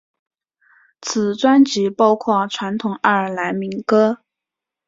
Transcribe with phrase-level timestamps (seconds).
[0.99, 4.23] 此专辑包括传统爱尔兰民歌。